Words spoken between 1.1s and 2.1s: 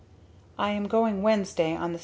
Wednesday on the 7.